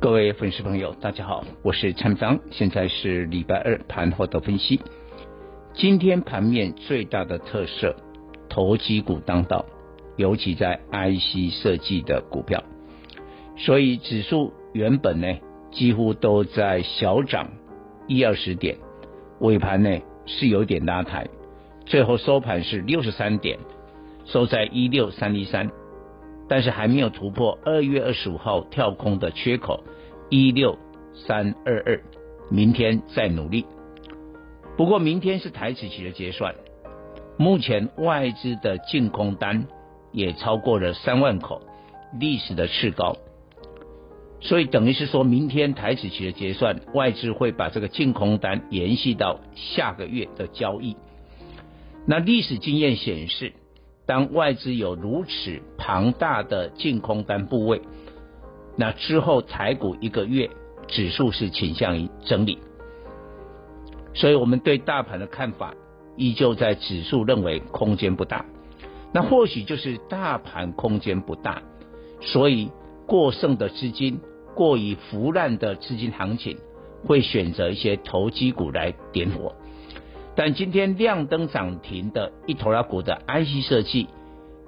[0.00, 4.80] 各位粉丝朋友，大家好，我是蔡章，现在是礼拜二盘后的分析。
[5.74, 7.96] 今天盘面最大的特色，
[8.48, 9.66] 投机股当道，
[10.16, 12.62] 尤其在 IC 设计的股票，
[13.56, 15.26] 所以指数原本呢
[15.72, 17.48] 几乎都在小涨
[18.06, 18.76] 一二十点，
[19.40, 19.90] 尾盘呢
[20.26, 21.26] 是有点拉抬，
[21.86, 23.58] 最后收盘是六十三点，
[24.26, 25.68] 收在一六三一三。
[26.48, 29.84] 但是还没有突破二月二十五号跳空的缺口
[30.30, 30.78] 一六
[31.14, 32.00] 三二二，
[32.50, 33.66] 明天再努力。
[34.76, 36.54] 不过明天是台指期的结算，
[37.36, 39.66] 目前外资的净空单
[40.10, 41.60] 也超过了三万口，
[42.18, 43.16] 历史的次高，
[44.40, 50.96] 所以等于是说明天台指期的结算，外资会把这个净空单延续到下个月的交易。
[52.06, 53.52] 那历史经验显示。
[54.08, 57.82] 当外资有如此庞大的净空单部位，
[58.74, 60.48] 那之后台股一个月
[60.86, 62.58] 指数是倾向于整理，
[64.14, 65.74] 所以我们对大盘的看法
[66.16, 68.46] 依旧在指数认为空间不大，
[69.12, 71.62] 那或许就是大盘空间不大，
[72.22, 72.70] 所以
[73.06, 74.18] 过剩的资金、
[74.54, 76.56] 过于腐烂的资金行情
[77.06, 79.54] 会选择一些投机股来点火。
[80.38, 84.06] 但今天亮灯涨停的一头拉股的 IC 设计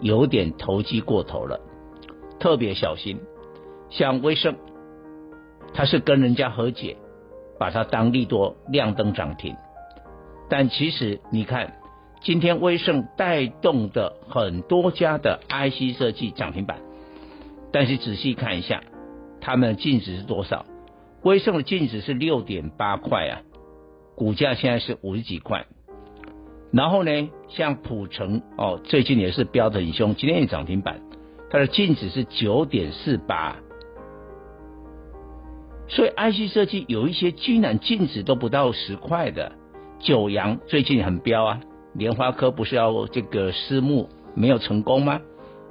[0.00, 1.60] 有点投机过头了，
[2.40, 3.20] 特别小心。
[3.88, 4.56] 像威盛，
[5.72, 6.96] 它是跟人家和解，
[7.56, 9.54] 把它当利多亮灯涨停。
[10.48, 11.74] 但其实你看，
[12.20, 16.78] 今天威盛带动的很多家的 IC 设计涨停板，
[17.72, 18.82] 但是仔细看一下，
[19.41, 20.66] 他们的净值是多少？
[21.22, 23.42] 威盛的净值是六点八块啊。
[24.20, 25.64] 股价现在是五十几块，
[26.70, 31.00] 然后呢，像普成哦，最近也是飙得很凶，今天也涨停板，
[31.48, 33.56] 它的净值是九点四八，
[35.88, 39.53] 所以 IC 设计有一些居然净值都不到十块的，
[40.00, 41.60] 九阳最近很飙啊，
[41.94, 45.22] 莲花科不是要这个私募没有成功吗？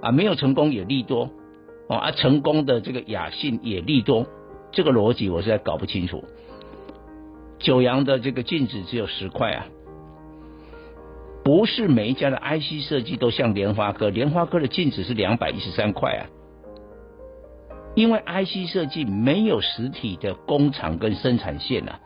[0.01, 1.29] 啊，没有成功也利多
[1.87, 4.25] 哦，啊，成功的这个雅信也利多，
[4.71, 6.23] 这个逻辑我实在搞不清楚。
[7.59, 9.67] 九阳的这个净值只有十块啊，
[11.43, 16.23] 不是每一家的 IC 设计都像联发科，联发科的净值是两百一十三块啊，
[17.95, 21.99] 因为 IC 设计没有实体的工厂跟生产线啊，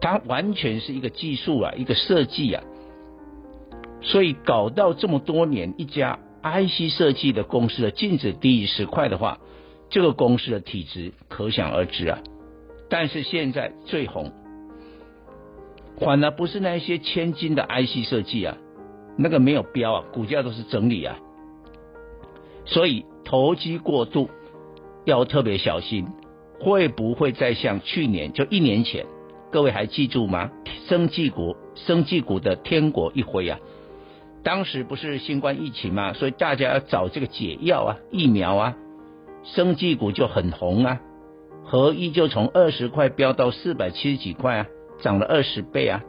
[0.00, 2.62] 它完全是一个技术啊，一个设计啊，
[4.00, 9.40] 所以搞到这么多年，一家 IC 设计的公司的净值低于十块的话，
[9.90, 12.20] 这个公司的体质可想而知啊。
[12.88, 14.32] 但是现在最红，
[16.00, 18.56] 反而不是那些千金的 IC 设计啊，
[19.16, 21.18] 那个没有标啊，股价都是整理啊，
[22.64, 24.30] 所以投机过度
[25.04, 26.06] 要特别小心，
[26.60, 29.06] 会不会再像去年就一年前，
[29.50, 30.50] 各位还记住吗？
[30.86, 33.58] 生技股，生技股的天国一挥啊，
[34.42, 36.14] 当时不是新冠疫情吗？
[36.14, 38.76] 所以大家要找这个解药啊，疫苗啊，
[39.44, 41.00] 生技股就很红啊。
[41.70, 44.66] 合一就从二十块飙到四百七十几块啊，
[45.02, 46.02] 涨了二十倍啊！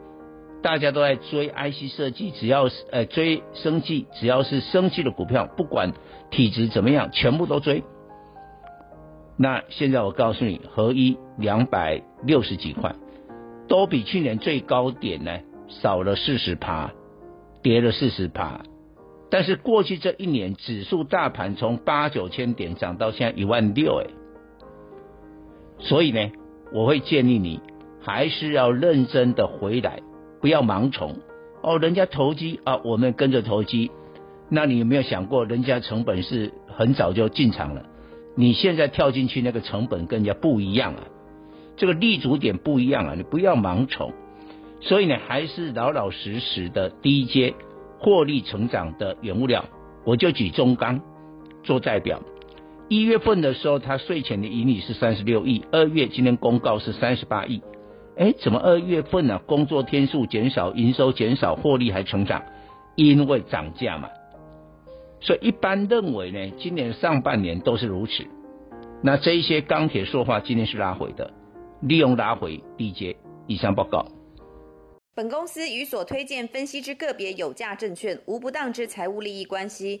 [0.62, 5.92] 大家都在追 IC 设计，只要是呃追生技，只要是生技的股票，不管
[6.30, 7.84] 体质怎么样，全部都追。
[9.36, 12.94] 那现在我告诉你，合一两百六十几块，
[13.68, 16.90] 都比去年最高点呢少了四十趴，
[17.62, 18.62] 跌了四十趴。
[19.30, 24.19] 但是过去这一年，指数大盘从八九千点涨到现在一万六，哎。
[25.80, 26.30] 所以呢，
[26.72, 27.60] 我会建议你
[28.00, 30.00] 还是要认真的回来，
[30.40, 31.16] 不要盲从
[31.62, 31.78] 哦。
[31.78, 33.90] 人家投机啊，我们跟着投机。
[34.48, 37.86] 那你有没有想过，人家成本是很早就进场了？
[38.36, 41.02] 你现在跳进去，那个成本跟人家不一样啊，
[41.76, 44.12] 这个立足点不一样啊，你不要盲从。
[44.80, 47.54] 所以呢，还是老老实实的低阶
[47.98, 49.64] 获利成长的原物料，
[50.04, 51.00] 我就举中钢
[51.62, 52.20] 做代表。
[52.90, 55.64] 一月份的时候，它税前的盈利是三十六亿。
[55.70, 57.62] 二月今天公告是三十八亿。
[58.16, 59.42] 哎，怎么二月份呢、啊？
[59.46, 62.42] 工作天数减少，营收减少，获利还成长，
[62.96, 64.08] 因为涨价嘛。
[65.20, 68.24] 所以一般认为呢，今年上半年都是如此。
[69.04, 71.32] 那这一些钢铁说话今天是拉回的，
[71.82, 73.14] 利用拉回低阶
[73.46, 74.04] 以上报告。
[75.14, 80.00] 本公司与所推荐分析之个别有价证券无不当之财务利益关系。